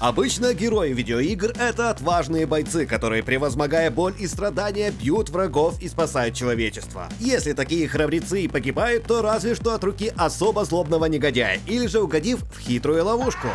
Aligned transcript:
Обычно 0.00 0.54
герои 0.54 0.94
видеоигр— 0.94 1.52
это 1.60 1.90
отважные 1.90 2.46
бойцы, 2.46 2.86
которые, 2.86 3.22
превозмогая 3.22 3.90
боль 3.90 4.14
и 4.18 4.26
страдания, 4.26 4.90
бьют 4.90 5.28
врагов 5.28 5.78
и 5.82 5.88
спасают 5.88 6.34
человечество. 6.34 7.06
Если 7.20 7.52
такие 7.52 7.86
храбрецы 7.86 8.40
и 8.40 8.48
погибают, 8.48 9.04
то 9.04 9.20
разве 9.20 9.54
что 9.54 9.74
от 9.74 9.84
руки 9.84 10.10
особо 10.16 10.64
злобного 10.64 11.04
негодяя, 11.04 11.60
или 11.66 11.86
же 11.86 12.00
угодив 12.00 12.40
в 12.50 12.60
хитрую 12.60 13.04
ловушку. 13.04 13.48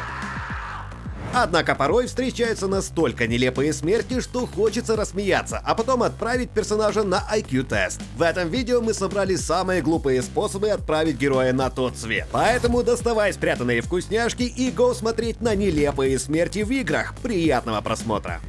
Однако 1.37 1.75
порой 1.75 2.07
встречаются 2.07 2.67
настолько 2.67 3.27
нелепые 3.27 3.73
смерти, 3.73 4.21
что 4.21 4.47
хочется 4.47 4.95
рассмеяться, 4.95 5.61
а 5.65 5.75
потом 5.75 6.01
отправить 6.03 6.49
персонажа 6.49 7.03
на 7.03 7.21
IQ-тест. 7.29 7.99
В 8.15 8.21
этом 8.21 8.47
видео 8.47 8.79
мы 8.79 8.93
собрали 8.93 9.35
самые 9.35 9.81
глупые 9.81 10.21
способы 10.21 10.69
отправить 10.69 11.17
героя 11.17 11.51
на 11.51 11.69
тот 11.69 11.97
свет. 11.97 12.27
Поэтому 12.31 12.83
доставай 12.83 13.33
спрятанные 13.33 13.81
вкусняшки 13.81 14.43
и 14.43 14.71
го 14.71 14.93
смотреть 14.93 15.41
на 15.41 15.55
нелепые 15.55 16.17
смерти 16.19 16.59
в 16.59 16.71
играх. 16.71 17.13
Приятного 17.21 17.81
просмотра! 17.81 18.39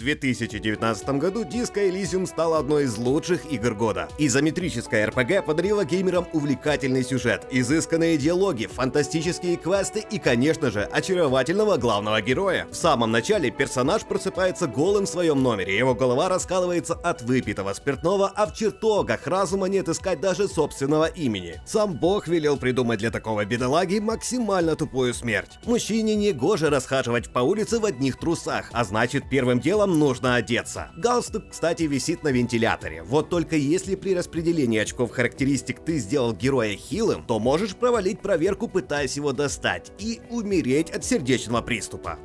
2019 0.00 1.08
году 1.18 1.44
Disco 1.44 1.76
Elysium 1.76 2.26
стала 2.26 2.58
одной 2.58 2.84
из 2.84 2.96
лучших 2.96 3.50
игр 3.52 3.74
года. 3.74 4.08
Изометрическая 4.18 5.08
RPG 5.08 5.42
подарила 5.42 5.84
геймерам 5.84 6.26
увлекательный 6.32 7.04
сюжет, 7.04 7.46
изысканные 7.50 8.16
диалоги, 8.16 8.66
фантастические 8.66 9.56
квесты 9.56 10.04
и, 10.10 10.18
конечно 10.18 10.70
же, 10.70 10.82
очаровательного 10.82 11.76
главного 11.76 12.20
героя. 12.22 12.66
В 12.70 12.74
самом 12.74 13.10
начале 13.10 13.50
персонаж 13.50 14.02
просыпается 14.04 14.66
голым 14.66 15.06
в 15.06 15.08
своем 15.08 15.42
номере, 15.42 15.76
его 15.76 15.94
голова 15.94 16.28
раскалывается 16.28 16.94
от 16.94 17.22
выпитого 17.22 17.72
спиртного, 17.72 18.32
а 18.34 18.46
в 18.46 18.54
чертогах 18.54 19.26
разума 19.26 19.66
нет 19.66 19.88
искать 19.88 20.20
даже 20.20 20.48
собственного 20.48 21.06
имени. 21.06 21.60
Сам 21.66 21.94
бог 21.94 22.26
велел 22.26 22.56
придумать 22.56 23.00
для 23.00 23.10
такого 23.10 23.44
бедолаги 23.44 23.98
максимально 23.98 24.76
тупую 24.76 25.14
смерть. 25.14 25.58
Мужчине 25.64 26.14
не 26.14 26.32
гоже 26.32 26.70
расхаживать 26.70 27.32
по 27.32 27.40
улице 27.40 27.78
в 27.78 27.84
одних 27.84 28.18
трусах, 28.18 28.70
а 28.72 28.84
значит 28.84 29.28
первым 29.28 29.60
делом 29.60 29.89
нужно 29.98 30.36
одеться. 30.36 30.90
Галстук, 30.96 31.50
кстати, 31.50 31.84
висит 31.84 32.22
на 32.22 32.28
вентиляторе. 32.28 33.02
Вот 33.02 33.28
только 33.28 33.56
если 33.56 33.94
при 33.94 34.14
распределении 34.14 34.78
очков 34.78 35.10
характеристик 35.10 35.80
ты 35.80 35.98
сделал 35.98 36.32
героя 36.32 36.74
хилым, 36.76 37.24
то 37.24 37.38
можешь 37.38 37.74
провалить 37.74 38.20
проверку, 38.20 38.68
пытаясь 38.68 39.16
его 39.16 39.32
достать, 39.32 39.92
и 39.98 40.20
умереть 40.30 40.90
от 40.90 41.04
сердечного 41.04 41.62
приступа. 41.62 42.18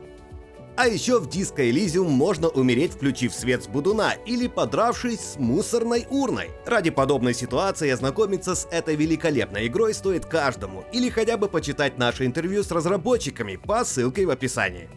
А 0.77 0.87
еще 0.87 1.19
в 1.21 1.29
Disco 1.29 1.59
Elysium 1.59 2.09
можно 2.09 2.49
умереть, 2.49 2.91
включив 2.91 3.33
свет 3.33 3.63
с 3.63 3.67
будуна 3.67 4.13
или 4.25 4.47
подравшись 4.47 5.21
с 5.21 5.39
мусорной 5.39 6.05
урной. 6.09 6.49
Ради 6.65 6.89
подобной 6.89 7.33
ситуации 7.33 7.89
ознакомиться 7.89 8.55
с 8.55 8.67
этой 8.69 8.97
великолепной 8.97 9.67
игрой 9.67 9.93
стоит 9.93 10.25
каждому, 10.25 10.83
или 10.91 11.09
хотя 11.09 11.37
бы 11.37 11.47
почитать 11.47 11.97
наше 11.97 12.25
интервью 12.25 12.61
с 12.61 12.71
разработчиками 12.71 13.55
по 13.55 13.85
ссылке 13.85 14.25
в 14.25 14.29
описании. 14.31 14.89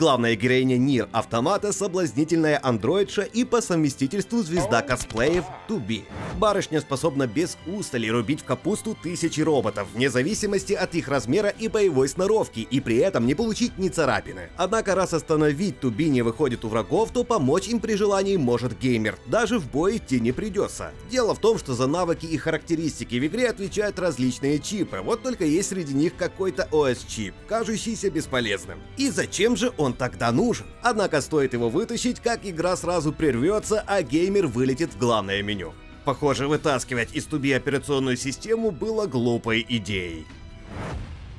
Главная 0.00 0.34
героиня 0.34 0.78
Нир 0.78 1.10
Автомата— 1.12 1.72
соблазнительная 1.74 2.58
андроидша 2.62 3.20
и 3.20 3.44
по 3.44 3.60
совместительству 3.60 4.42
звезда 4.42 4.80
косплеев 4.80 5.44
Туби. 5.68 6.06
Барышня 6.38 6.80
способна 6.80 7.26
без 7.26 7.58
устали 7.66 8.08
рубить 8.08 8.40
в 8.40 8.44
капусту 8.44 8.96
тысячи 9.02 9.42
роботов, 9.42 9.88
вне 9.92 10.08
зависимости 10.08 10.72
от 10.72 10.94
их 10.94 11.06
размера 11.08 11.50
и 11.50 11.68
боевой 11.68 12.08
сноровки, 12.08 12.60
и 12.60 12.80
при 12.80 12.96
этом 12.96 13.26
не 13.26 13.34
получить 13.34 13.76
ни 13.76 13.90
царапины. 13.90 14.48
Однако 14.56 14.94
раз 14.94 15.12
остановить 15.12 15.80
Туби 15.80 16.08
не 16.08 16.22
выходит 16.22 16.64
у 16.64 16.68
врагов, 16.68 17.10
то 17.12 17.22
помочь 17.22 17.68
им 17.68 17.78
при 17.78 17.92
желании 17.92 18.38
может 18.38 18.78
геймер, 18.78 19.18
даже 19.26 19.58
в 19.58 19.70
бой 19.70 19.98
идти 19.98 20.18
не 20.18 20.32
придется. 20.32 20.92
Дело 21.10 21.34
в 21.34 21.40
том, 21.40 21.58
что 21.58 21.74
за 21.74 21.86
навыки 21.86 22.24
и 22.24 22.38
характеристики 22.38 23.16
в 23.16 23.26
игре 23.26 23.50
отвечают 23.50 23.98
различные 23.98 24.60
чипы, 24.60 25.02
вот 25.04 25.22
только 25.22 25.44
есть 25.44 25.68
среди 25.68 25.92
них 25.92 26.16
какой-то 26.16 26.66
OS-чип, 26.72 27.34
кажущийся 27.46 28.10
бесполезным. 28.10 28.78
И 28.96 29.10
зачем 29.10 29.56
же 29.56 29.74
он 29.76 29.89
тогда 29.92 30.32
нужен? 30.32 30.66
Однако 30.82 31.20
стоит 31.20 31.52
его 31.52 31.68
вытащить, 31.68 32.20
как 32.20 32.40
игра 32.44 32.76
сразу 32.76 33.12
прервется, 33.12 33.82
а 33.86 34.02
геймер 34.02 34.46
вылетит 34.46 34.94
в 34.94 34.98
главное 34.98 35.42
меню. 35.42 35.72
Похоже, 36.04 36.48
вытаскивать 36.48 37.12
из 37.12 37.24
туби 37.26 37.52
операционную 37.52 38.16
систему 38.16 38.70
было 38.70 39.06
глупой 39.06 39.64
идеей. 39.68 40.26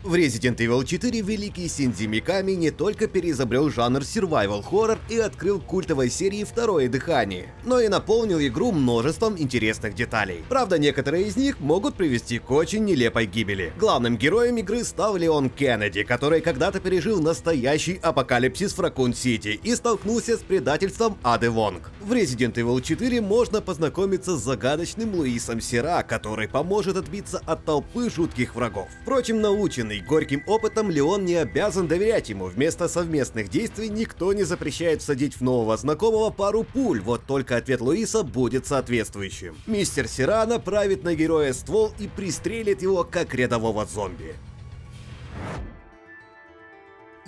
В 0.04 0.16
Resident 0.16 0.58
Evil 0.58 0.84
4 0.84 1.22
великий 1.22 1.68
Синдзи 1.68 2.06
Миками 2.06 2.54
не 2.54 2.72
только 2.72 3.08
переизобрел 3.08 3.70
жанр 3.70 4.00
survival 4.00 4.64
horror 4.68 4.98
и 5.10 5.20
открыл 5.20 5.60
культовой 5.60 6.10
серии 6.10 6.44
«Второе 6.44 6.90
дыхание», 6.90 7.54
но 7.64 7.80
и 7.80 7.88
наполнил 7.88 8.40
игру 8.40 8.72
множеством 8.72 9.38
интересных 9.38 9.94
деталей. 9.94 10.44
Правда, 10.50 10.80
некоторые 10.80 11.28
из 11.28 11.38
них 11.38 11.60
могут 11.60 11.94
привести 11.94 12.40
к 12.40 12.50
очень 12.50 12.84
нелепой 12.84 13.28
гибели. 13.28 13.74
Главным 13.78 14.18
героем 14.18 14.58
игры 14.58 14.84
стал 14.86 15.18
Леон 15.18 15.52
Кеннеди, 15.52 16.02
который 16.02 16.42
когда-то 16.42 16.80
пережил 16.80 17.22
настоящий 17.22 18.00
апокалипсис 18.02 18.76
в 18.76 18.82
Ракун-Сити 18.82 19.60
и 19.62 19.76
столкнулся 19.76 20.36
с 20.36 20.40
предательством 20.40 21.20
Ады 21.22 21.52
Вонг. 21.52 21.92
В 22.02 22.12
Resident 22.12 22.56
Evil 22.56 22.82
4 22.82 23.22
можно 23.22 23.62
познакомиться 23.62 24.36
с 24.36 24.44
загадочным 24.44 25.14
Луисом 25.14 25.62
Сера, 25.62 26.02
который 26.02 26.48
поможет 26.48 26.98
отбиться 26.98 27.40
от 27.46 27.66
толпы 27.66 28.10
жутких 28.10 28.56
врагов. 28.56 28.88
Впрочем, 29.04 29.42
наученный 29.42 29.91
Наученный 29.92 30.08
горьким 30.08 30.44
опытом, 30.48 30.90
Леон 30.90 31.26
не 31.26 31.36
обязан 31.36 31.88
доверять 31.88 32.30
ему. 32.30 32.46
Вместо 32.46 32.88
совместных 32.88 33.50
действий 33.50 33.90
никто 33.90 34.32
не 34.32 34.44
запрещает 34.44 35.02
всадить 35.02 35.36
в 35.36 35.42
нового 35.42 35.76
знакомого 35.76 36.30
пару 36.30 36.64
пуль, 36.64 37.02
вот 37.02 37.26
только 37.26 37.58
ответ 37.58 37.82
Луиса 37.82 38.24
будет 38.24 38.66
соответствующим. 38.66 39.56
Мистер 39.68 40.08
Сира 40.08 40.46
направит 40.46 41.04
на 41.04 41.14
героя 41.14 41.52
ствол 41.54 41.92
и 42.00 42.08
пристрелит 42.08 42.82
его 42.82 43.04
как 43.04 43.36
рядового 43.36 43.86
зомби. 43.86 44.36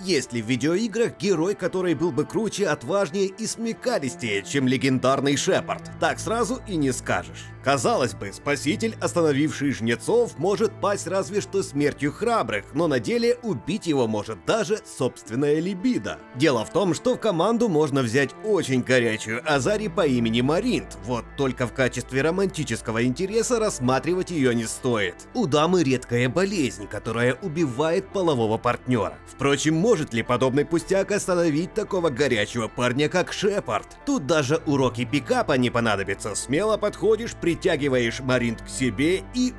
Есть 0.04 0.34
ли 0.34 0.42
в 0.42 0.46
видеоиграх 0.46 1.16
герой, 1.16 1.54
который 1.54 1.94
был 1.94 2.12
бы 2.12 2.26
круче, 2.26 2.66
отважнее 2.68 3.24
и 3.26 3.46
смекалистее, 3.46 4.42
чем 4.42 4.68
легендарный 4.68 5.34
Шепард? 5.34 5.90
Так 5.98 6.20
сразу 6.20 6.60
и 6.66 6.76
не 6.76 6.92
скажешь. 6.92 7.46
Казалось 7.64 8.12
бы, 8.12 8.30
спаситель, 8.30 8.94
остановивший 9.00 9.72
жнецов, 9.72 10.36
может 10.36 10.78
пасть 10.82 11.06
разве 11.06 11.40
что 11.40 11.62
смертью 11.62 12.12
храбрых, 12.12 12.66
но 12.74 12.86
на 12.86 13.00
деле 13.00 13.38
убить 13.42 13.86
его 13.86 14.06
может 14.06 14.44
даже 14.44 14.80
собственная 14.84 15.60
либидо. 15.60 16.18
Дело 16.34 16.66
в 16.66 16.70
том, 16.70 16.92
что 16.92 17.14
в 17.14 17.18
команду 17.20 17.70
можно 17.70 18.02
взять 18.02 18.34
очень 18.44 18.82
горячую 18.82 19.40
Азари 19.50 19.88
по 19.88 20.06
имени 20.06 20.42
Маринт, 20.42 20.98
вот 21.06 21.24
только 21.38 21.66
в 21.66 21.72
качестве 21.72 22.20
романтического 22.20 23.02
интереса 23.06 23.58
рассматривать 23.58 24.30
ее 24.30 24.54
не 24.54 24.66
стоит. 24.66 25.14
У 25.32 25.46
дамы 25.46 25.82
редкая 25.82 26.28
болезнь, 26.28 26.86
которая 26.86 27.38
убивает 27.40 28.06
полового 28.08 28.58
партнера. 28.58 29.16
Впрочем, 29.26 29.76
может 29.94 30.12
ли 30.12 30.24
подобный 30.24 30.64
пустяк 30.64 31.12
остановить 31.12 31.72
такого 31.72 32.10
горячего 32.10 32.66
парня, 32.66 33.08
как 33.08 33.32
Шепард? 33.32 33.86
Тут 34.04 34.26
даже 34.26 34.56
уроки 34.66 35.04
пикапа 35.04 35.52
не 35.52 35.70
понадобятся, 35.70 36.34
смело 36.34 36.76
подходишь, 36.76 37.34
при 37.34 37.54
притягиваешь 37.54 38.18
Маринт 38.18 38.60
к 38.60 38.68
себе 38.68 39.22
и 39.34 39.54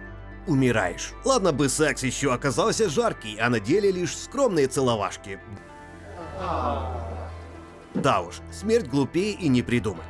умираешь. 0.45 1.13
Ладно 1.23 1.53
бы 1.53 1.69
секс 1.69 2.03
еще 2.03 2.33
оказался 2.33 2.89
жаркий, 2.89 3.37
а 3.39 3.49
на 3.49 3.61
деле 3.61 3.91
лишь 3.91 4.13
скромные 4.13 4.67
целовашки. 4.67 5.39
Да 7.93 8.19
уж, 8.19 8.41
смерть 8.51 8.87
глупее 8.87 9.35
и 9.35 9.47
не 9.47 9.61
придумать. 9.61 10.03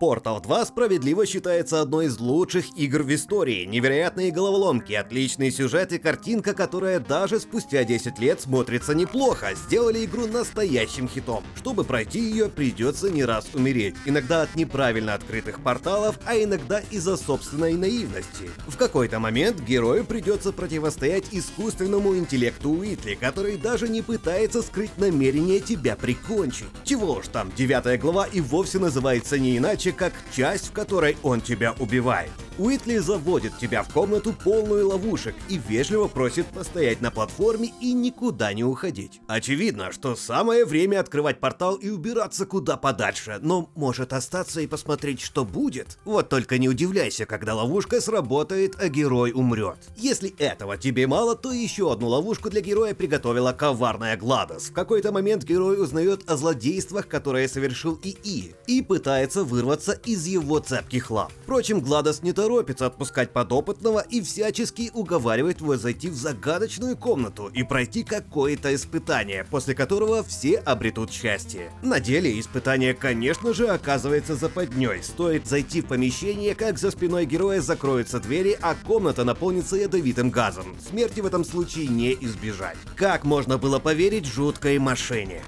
Portal 0.00 0.40
2 0.42 0.64
справедливо 0.64 1.26
считается 1.26 1.82
одной 1.82 2.06
из 2.06 2.18
лучших 2.18 2.74
игр 2.74 3.02
в 3.02 3.14
истории. 3.14 3.66
Невероятные 3.66 4.30
головоломки, 4.30 4.94
отличный 4.94 5.50
сюжет 5.50 5.92
и 5.92 5.98
картинка, 5.98 6.54
которая 6.54 7.00
даже 7.00 7.38
спустя 7.38 7.84
10 7.84 8.18
лет 8.18 8.40
смотрится 8.40 8.94
неплохо, 8.94 9.48
сделали 9.54 10.06
игру 10.06 10.26
настоящим 10.26 11.06
хитом. 11.06 11.44
Чтобы 11.54 11.84
пройти 11.84 12.18
ее, 12.18 12.48
придется 12.48 13.10
не 13.10 13.26
раз 13.26 13.48
умереть. 13.52 13.94
Иногда 14.06 14.42
от 14.42 14.56
неправильно 14.56 15.12
открытых 15.12 15.62
порталов, 15.62 16.18
а 16.24 16.34
иногда 16.34 16.80
из-за 16.90 17.18
собственной 17.18 17.74
наивности. 17.74 18.48
В 18.68 18.78
какой-то 18.78 19.18
момент 19.18 19.60
герою 19.60 20.06
придется 20.06 20.52
противостоять 20.52 21.26
искусственному 21.30 22.16
интеллекту 22.16 22.70
Уитли, 22.70 23.16
который 23.16 23.58
даже 23.58 23.86
не 23.86 24.00
пытается 24.00 24.62
скрыть 24.62 24.96
намерение 24.96 25.60
тебя 25.60 25.94
прикончить. 25.94 26.68
Чего 26.84 27.16
уж 27.16 27.28
там, 27.28 27.52
девятая 27.54 27.98
глава 27.98 28.26
и 28.26 28.40
вовсе 28.40 28.78
называется 28.78 29.38
не 29.38 29.58
иначе, 29.58 29.89
как 29.92 30.12
часть, 30.32 30.68
в 30.68 30.72
которой 30.72 31.16
он 31.22 31.40
тебя 31.40 31.74
убивает. 31.78 32.30
Уитли 32.60 32.98
заводит 32.98 33.56
тебя 33.56 33.82
в 33.82 33.90
комнату 33.90 34.34
полную 34.34 34.86
ловушек 34.86 35.34
и 35.48 35.58
вежливо 35.66 36.08
просит 36.08 36.44
постоять 36.44 37.00
на 37.00 37.10
платформе 37.10 37.72
и 37.80 37.94
никуда 37.94 38.52
не 38.52 38.64
уходить. 38.64 39.22
Очевидно, 39.28 39.92
что 39.92 40.14
самое 40.14 40.66
время 40.66 41.00
открывать 41.00 41.40
портал 41.40 41.76
и 41.76 41.88
убираться 41.88 42.44
куда 42.44 42.76
подальше, 42.76 43.38
но 43.40 43.70
может 43.76 44.12
остаться 44.12 44.60
и 44.60 44.66
посмотреть, 44.66 45.22
что 45.22 45.46
будет. 45.46 45.98
Вот 46.04 46.28
только 46.28 46.58
не 46.58 46.68
удивляйся, 46.68 47.24
когда 47.24 47.54
ловушка 47.54 47.98
сработает, 47.98 48.76
а 48.78 48.90
герой 48.90 49.32
умрет. 49.32 49.78
Если 49.96 50.36
этого 50.36 50.76
тебе 50.76 51.06
мало, 51.06 51.36
то 51.36 51.52
еще 51.52 51.90
одну 51.90 52.08
ловушку 52.08 52.50
для 52.50 52.60
героя 52.60 52.92
приготовила 52.92 53.52
коварная 53.52 54.18
Гладос. 54.18 54.64
В 54.64 54.74
какой-то 54.74 55.12
момент 55.12 55.44
герой 55.44 55.82
узнает 55.82 56.30
о 56.30 56.36
злодействах, 56.36 57.08
которые 57.08 57.48
совершил 57.48 57.98
ИИ, 58.02 58.54
и 58.66 58.82
пытается 58.82 59.44
вырваться 59.44 59.92
из 60.04 60.26
его 60.26 60.58
цепких 60.58 61.10
лап. 61.10 61.32
Впрочем, 61.44 61.80
Гладос 61.80 62.22
не 62.22 62.34
торопится 62.34 62.49
отпускать 62.58 63.32
подопытного 63.32 64.00
и 64.00 64.20
всячески 64.20 64.90
уговаривает 64.92 65.60
его 65.60 65.76
зайти 65.76 66.08
в 66.08 66.14
загадочную 66.14 66.96
комнату 66.96 67.50
и 67.52 67.62
пройти 67.62 68.02
какое-то 68.02 68.74
испытание, 68.74 69.44
после 69.50 69.74
которого 69.74 70.22
все 70.22 70.56
обретут 70.56 71.12
счастье. 71.12 71.70
На 71.82 72.00
деле 72.00 72.38
испытание, 72.40 72.94
конечно 72.94 73.54
же, 73.54 73.68
оказывается 73.68 74.34
западней. 74.34 75.02
Стоит 75.02 75.46
зайти 75.46 75.82
в 75.82 75.86
помещение, 75.86 76.54
как 76.54 76.78
за 76.78 76.90
спиной 76.90 77.26
героя 77.26 77.60
закроются 77.60 78.18
двери, 78.18 78.58
а 78.60 78.74
комната 78.74 79.24
наполнится 79.24 79.76
ядовитым 79.76 80.30
газом. 80.30 80.76
Смерти 80.88 81.20
в 81.20 81.26
этом 81.26 81.44
случае 81.44 81.88
не 81.88 82.12
избежать. 82.20 82.78
Как 82.96 83.24
можно 83.24 83.58
было 83.58 83.78
поверить 83.78 84.26
жуткой 84.26 84.78
машине? 84.78 85.42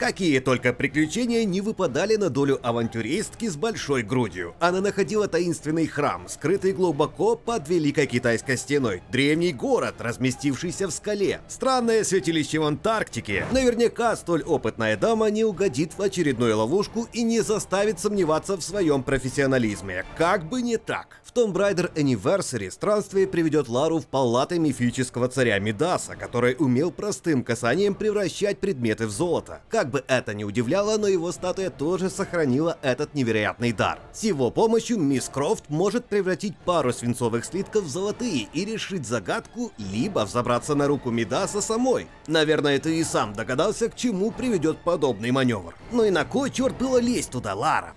Какие 0.00 0.38
только 0.38 0.72
приключения 0.72 1.44
не 1.44 1.60
выпадали 1.60 2.16
на 2.16 2.30
долю 2.30 2.58
авантюристки 2.66 3.46
с 3.46 3.56
большой 3.56 4.02
грудью. 4.02 4.54
Она 4.58 4.80
находила 4.80 5.28
таинственный 5.28 5.86
храм, 5.86 6.26
скрытый 6.26 6.72
глубоко 6.72 7.36
под 7.36 7.68
Великой 7.68 8.06
Китайской 8.06 8.56
стеной, 8.56 9.02
древний 9.12 9.52
город, 9.52 9.96
разместившийся 9.98 10.88
в 10.88 10.90
скале, 10.92 11.42
странное 11.48 12.02
святилище 12.02 12.60
в 12.60 12.64
Антарктике. 12.64 13.44
Наверняка 13.52 14.16
столь 14.16 14.42
опытная 14.42 14.96
дама 14.96 15.28
не 15.28 15.44
угодит 15.44 15.92
в 15.98 16.00
очередную 16.00 16.56
ловушку 16.56 17.06
и 17.12 17.22
не 17.22 17.42
заставит 17.42 18.00
сомневаться 18.00 18.56
в 18.56 18.62
своем 18.62 19.02
профессионализме. 19.02 20.06
Как 20.16 20.48
бы 20.48 20.62
не 20.62 20.78
так. 20.78 21.20
В 21.24 21.34
Tomb 21.34 21.52
Raider 21.52 21.92
Anniversary 21.94 22.70
странствие 22.70 23.26
приведет 23.26 23.68
Лару 23.68 23.98
в 23.98 24.06
палаты 24.06 24.58
мифического 24.58 25.28
царя 25.28 25.58
Мидаса, 25.58 26.16
который 26.16 26.56
умел 26.58 26.90
простым 26.90 27.44
касанием 27.44 27.94
превращать 27.94 28.60
предметы 28.60 29.06
в 29.06 29.10
золото. 29.10 29.60
Как 29.68 29.89
бы 29.90 30.04
это 30.08 30.34
ни 30.34 30.44
удивляло, 30.44 30.96
но 30.96 31.06
его 31.06 31.32
статуя 31.32 31.68
тоже 31.68 32.08
сохранила 32.08 32.78
этот 32.80 33.14
невероятный 33.14 33.72
дар. 33.72 33.98
С 34.12 34.22
его 34.22 34.50
помощью 34.50 34.98
мисс 34.98 35.28
Крофт 35.28 35.64
может 35.68 36.06
превратить 36.06 36.56
пару 36.56 36.92
свинцовых 36.92 37.44
слитков 37.44 37.84
в 37.84 37.88
золотые 37.88 38.48
и 38.52 38.64
решить 38.64 39.06
загадку, 39.06 39.72
либо 39.76 40.20
взобраться 40.20 40.74
на 40.74 40.86
руку 40.86 41.10
Мидаса 41.10 41.60
самой. 41.60 42.06
Наверное, 42.26 42.78
ты 42.78 42.98
и 42.98 43.04
сам 43.04 43.34
догадался, 43.34 43.88
к 43.88 43.96
чему 43.96 44.30
приведет 44.30 44.78
подобный 44.78 45.30
маневр. 45.30 45.74
Ну 45.92 46.04
и 46.04 46.10
на 46.10 46.24
кой 46.24 46.50
черт 46.50 46.78
было 46.78 46.98
лезть 46.98 47.30
туда, 47.30 47.54
Лара? 47.54 47.94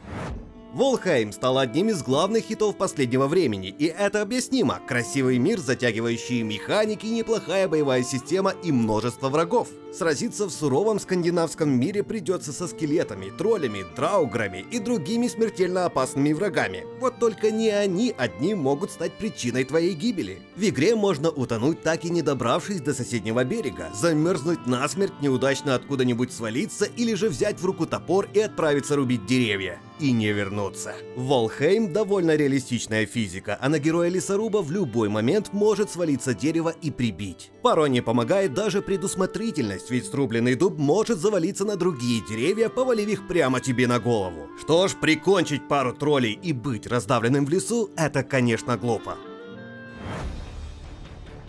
Волхайм 0.73 1.31
стал 1.31 1.59
одним 1.59 1.89
из 1.89 2.01
главных 2.01 2.45
хитов 2.45 2.75
последнего 2.75 3.27
времени, 3.27 3.67
и 3.77 3.85
это 3.85 4.23
объяснимо. 4.23 4.81
Красивый 4.87 5.37
мир, 5.37 5.59
затягивающие 5.59 6.41
механики, 6.41 7.05
неплохая 7.05 7.67
боевая 7.67 8.01
система 8.01 8.55
и 8.63 8.71
множество 8.71 9.29
врагов. 9.29 9.67
Сразиться 9.93 10.47
в 10.47 10.49
суровом 10.49 10.99
скандинавском 10.99 11.69
мире 11.69 12.01
придется 12.01 12.51
со 12.51 12.67
скелетами, 12.67 13.29
троллями, 13.29 13.85
драуграми 13.95 14.65
и 14.71 14.79
другими 14.79 15.27
смертельно 15.27 15.85
опасными 15.85 16.33
врагами. 16.33 16.87
Вот 16.99 17.19
только 17.19 17.51
не 17.51 17.69
они 17.69 18.11
одни 18.17 18.55
могут 18.55 18.89
стать 18.89 19.13
причиной 19.19 19.65
твоей 19.65 19.93
гибели. 19.93 20.41
В 20.55 20.67
игре 20.67 20.95
можно 20.95 21.29
утонуть, 21.29 21.83
так 21.83 22.03
и 22.05 22.09
не 22.09 22.23
добравшись 22.23 22.81
до 22.81 22.95
соседнего 22.95 23.43
берега, 23.43 23.91
замерзнуть 23.93 24.65
насмерть, 24.65 25.21
неудачно 25.21 25.75
откуда-нибудь 25.75 26.33
свалиться 26.33 26.85
или 26.85 27.13
же 27.13 27.29
взять 27.29 27.59
в 27.59 27.65
руку 27.65 27.85
топор 27.85 28.27
и 28.33 28.39
отправиться 28.39 28.95
рубить 28.95 29.27
деревья. 29.27 29.79
И 29.99 30.11
не 30.11 30.31
вернуться. 30.31 30.93
Волхейм 31.15 31.93
довольно 31.93 32.35
реалистичная 32.35 33.05
физика, 33.05 33.57
а 33.61 33.69
на 33.69 33.79
героя 33.79 34.09
лесоруба 34.09 34.61
в 34.61 34.71
любой 34.71 35.09
момент 35.09 35.53
может 35.53 35.91
свалиться 35.91 36.33
дерево 36.33 36.73
и 36.81 36.91
прибить. 36.91 37.51
Порой 37.61 37.89
не 37.89 38.01
помогает 38.01 38.53
даже 38.53 38.81
предусмотрительность, 38.81 39.91
ведь 39.91 40.07
срубленный 40.07 40.55
дуб 40.55 40.77
может 40.77 41.19
завалиться 41.19 41.65
на 41.65 41.75
другие 41.75 42.21
деревья, 42.27 42.69
повалив 42.69 43.07
их 43.07 43.27
прямо 43.27 43.59
тебе 43.59 43.87
на 43.87 43.99
голову. 43.99 44.47
Что 44.59 44.87
ж, 44.87 44.93
прикончить 44.99 45.67
пару 45.67 45.93
троллей 45.93 46.33
и 46.33 46.53
быть 46.53 46.87
раздавленным 46.87 47.45
в 47.45 47.49
лесу– 47.49 47.89
это, 47.97 48.23
конечно, 48.23 48.77
глупо. 48.77 49.17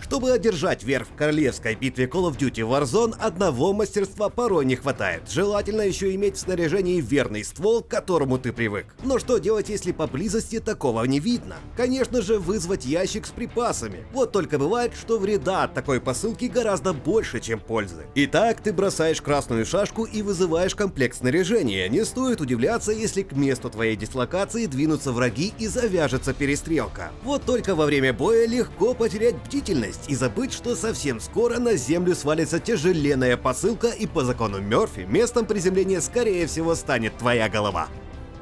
Чтобы 0.05 0.33
одержать 0.33 0.85
верх 0.85 1.09
в 1.09 1.17
королевской 1.17 1.75
битве 1.75 2.05
Call 2.05 2.31
of 2.31 2.37
Duty 2.37 2.61
Warzone, 2.61 3.17
одного 3.19 3.73
мастерства 3.73 4.29
порой 4.29 4.67
не 4.67 4.77
хватает. 4.77 5.23
Желательно 5.31 5.81
еще 5.81 6.15
иметь 6.15 6.37
в 6.37 6.41
снаряжении 6.41 7.01
верный 7.01 7.43
ствол, 7.43 7.81
к 7.81 7.89
которому 7.89 8.37
ты 8.39 8.53
привык. 8.53 8.85
Но 9.03 9.19
что 9.19 9.39
делать, 9.39 9.71
если 9.71 9.93
поблизости 9.93 10.61
такого 10.61 11.03
не 11.05 11.21
видно? 11.21 11.56
Конечно 11.75 12.21
же, 12.21 12.39
вызвать 12.39 12.85
ящик 12.85 13.25
с 13.25 13.31
припасами. 13.31 14.05
Вот 14.12 14.31
только 14.31 14.59
бывает, 14.59 14.93
что 14.95 15.19
вреда 15.19 15.65
от 15.65 15.73
такой 15.73 16.03
посылки 16.03 16.45
гораздо 16.45 16.93
больше, 16.93 17.41
чем 17.41 17.59
пользы. 17.59 18.05
Итак, 18.15 18.61
ты 18.61 18.75
бросаешь 18.75 19.23
красную 19.23 19.65
шашку 19.65 20.05
и 20.05 20.21
вызываешь 20.21 20.75
комплект 20.75 21.17
снаряжения. 21.17 21.89
Не 21.89 22.05
стоит 22.05 22.43
удивляться, 22.43 22.93
если 22.93 23.23
к 23.23 23.33
месту 23.33 23.71
твоей 23.71 23.97
дислокации 23.97 24.67
двинутся 24.67 25.12
враги 25.12 25.55
и 25.59 25.67
завяжется 25.67 26.35
перестрелка. 26.35 27.11
Вот 27.23 27.45
только 27.45 27.75
во 27.75 27.87
время 27.87 28.12
боя 28.12 28.47
легко 28.47 28.93
потерять 28.93 29.37
бдительность 29.47 29.94
и 30.08 30.14
забыть, 30.14 30.52
что 30.52 30.75
совсем 30.75 31.20
скоро 31.20 31.58
на 31.58 31.76
землю 31.76 32.14
свалится 32.14 32.61
тяжеленная 32.61 33.37
посылка 33.37 33.88
и 33.88 34.06
по 34.06 34.25
закону 34.25 34.61
Мерфи 34.61 35.00
местом 35.00 35.46
приземления 35.46 36.00
скорее 36.00 36.46
всего 36.46 36.75
станет 36.75 37.17
твоя 37.17 37.49
голова. 37.49 37.88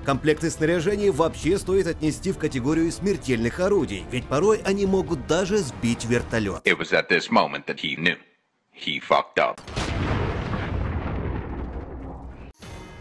Комплекты 0.05 0.51
снаряжения 0.51 1.13
вообще 1.13 1.59
стоит 1.59 1.87
отнести 1.87 2.33
в 2.33 2.39
категорию 2.39 2.91
смертельных 2.91 3.61
орудий, 3.61 4.05
ведь 4.11 4.27
порой 4.27 4.61
они 4.65 4.85
могут 4.87 5.27
даже 5.27 5.59
сбить 5.59 6.05
вертолет. 6.05 6.63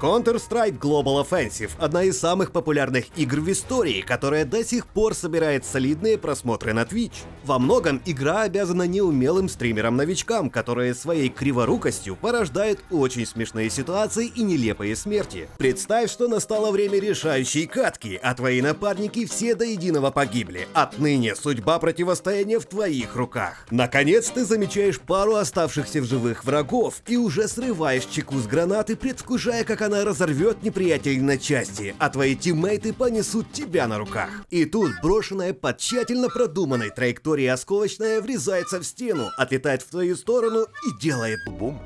Counter-Strike 0.02 0.80
Global 0.80 1.24
Offensive– 1.24 1.70
одна 1.78 2.02
из 2.02 2.20
самых 2.20 2.52
популярных 2.52 3.06
игр 3.18 3.40
в 3.40 3.52
истории, 3.52 4.02
которая 4.02 4.46
до 4.46 4.66
сих 4.66 4.88
пор 4.88 5.14
собирает 5.14 5.64
солидные 5.64 6.18
просмотры 6.18 6.74
на 6.74 6.82
Twitch. 6.82 7.18
Во 7.44 7.60
многом 7.60 8.02
игра 8.06 8.42
обязана 8.42 8.88
неумелым 8.88 9.48
стримерам-новичкам, 9.48 10.50
которые 10.50 10.96
своей 10.96 11.30
криворукостью 11.30 12.16
порождают 12.16 12.80
очень 12.90 13.28
смешные 13.28 13.70
ситуации 13.70 14.26
и 14.26 14.42
нелепые 14.42 14.96
смерти. 14.96 15.48
Представь, 15.60 16.10
что 16.10 16.28
настало 16.28 16.72
время 16.72 17.00
решающей 17.00 17.68
катки, 17.68 18.20
а 18.24 18.34
твои 18.34 18.60
напарники 18.60 19.28
все 19.28 19.54
до 19.54 19.66
единого 19.66 20.10
погибли. 20.10 20.68
Отныне 20.74 21.36
судьба 21.36 21.78
противостояния 21.78 22.60
в 22.60 22.66
твоих 22.66 23.16
руках. 23.16 23.68
Наконец 23.70 24.32
ты 24.32 24.46
замечаешь 24.46 25.00
пару 25.00 25.36
оставшихся 25.36 26.02
в 26.02 26.06
живых 26.06 26.44
врагов 26.44 27.04
и 27.06 27.18
уже 27.18 27.48
срываешь 27.48 28.06
чеку 28.06 28.40
с 28.40 28.48
гранаты, 28.48 28.96
предвкушая, 28.96 29.64
как 29.64 29.84
она 29.84 29.91
разорвет 29.92 30.64
неприятелей 30.64 31.22
на 31.22 31.38
части, 31.38 31.94
а 32.00 32.10
твои 32.10 32.36
тиммейты 32.36 32.94
понесут 32.94 33.52
тебя 33.52 33.88
на 33.88 33.98
руках. 33.98 34.30
И 34.50 34.66
тут 34.66 34.92
брошенная 35.04 35.54
под 35.54 35.78
тщательно 35.78 36.30
продуманной 36.30 36.90
траекторией 36.90 37.52
осколочная 37.52 38.22
врезается 38.22 38.80
в 38.80 38.84
стену, 38.84 39.30
отлетает 39.38 39.82
в 39.82 39.90
твою 39.90 40.16
сторону 40.16 40.68
и 40.88 41.02
делает 41.02 41.40
бум. 41.46 41.82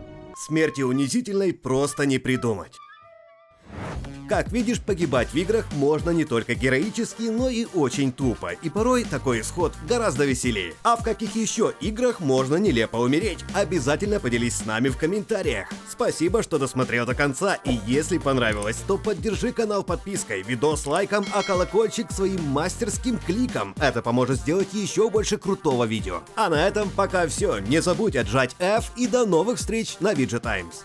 Смерти 0.47 0.81
унизительной 0.81 1.53
просто 1.53 2.05
не 2.05 2.19
придумать. 2.19 2.74
Как 4.27 4.51
видишь, 4.51 4.82
погибать 4.82 5.29
в 5.29 5.36
играх 5.36 5.72
можно 5.74 6.10
не 6.10 6.25
только 6.25 6.55
героически, 6.55 7.24
но 7.24 7.48
и 7.48 7.67
очень 7.75 8.12
тупо, 8.12 8.53
и 8.53 8.70
порой 8.70 9.03
такой 9.03 9.41
исход 9.41 9.74
гораздо 9.88 10.25
веселее. 10.25 10.74
А 10.84 10.96
в 10.96 11.03
каких 11.03 11.36
еще 11.36 11.74
играх 11.79 12.20
можно 12.22 12.55
нелепо 12.55 12.98
умереть? 12.98 13.46
Обязательно 13.53 14.20
поделись 14.20 14.58
с 14.58 14.65
нами 14.65 14.89
в 14.89 14.98
комментариях. 14.98 15.67
Спасибо, 15.88 16.41
что 16.41 16.58
досмотрел 16.58 17.05
до 17.05 17.13
конца, 17.13 17.53
и 17.65 17.79
если 17.86 18.17
понравилось, 18.17 18.77
то 18.88 18.98
поддержи 18.98 19.51
канал 19.51 19.84
подпиской, 19.84 20.41
видос 20.41 20.88
лайком, 20.88 21.24
а 21.32 21.44
колокольчик 21.44 22.12
своим 22.12 22.41
мастерским 22.46 23.20
кликом. 23.20 23.75
Это 23.79 24.01
поможет 24.01 24.39
сделать 24.39 24.74
еще 24.74 25.12
больше 25.12 25.38
крутого 25.38 25.84
видео. 25.84 26.22
А 26.36 26.50
на 26.50 26.67
этом 26.67 26.89
пока 26.89 27.27
все. 27.27 27.60
Не 27.60 27.79
забудь 27.79 28.15
отжать 28.15 28.55
F 28.58 28.91
и 28.98 29.05
до 29.05 29.27
новых 29.27 29.60
встреч 29.60 29.98
на 30.00 30.13
VG 30.13 30.39
Times. 30.39 30.84